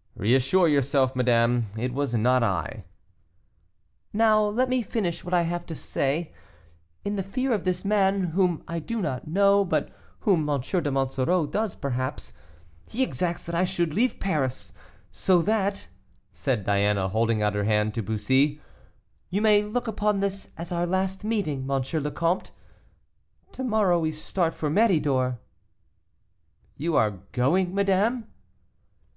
[0.16, 2.86] '""Reassure yourself, madame; it was not I."
[4.12, 6.32] "Now, let me finish what I have to say.
[7.04, 9.88] In the fear of this man whom I do not know, but
[10.26, 10.60] whom M.
[10.60, 12.32] de Monsoreau does perhaps
[12.88, 14.72] he exacts that I should leave Paris,
[15.12, 15.86] so that,"
[16.32, 18.60] said Diana, holding out her hand to Bussy,
[19.30, 21.84] "you may look upon this as our last meeting, M.
[22.02, 22.50] le Comte.
[23.52, 25.38] To morrow we start for Méridor."
[26.76, 28.26] "You are going, madame?"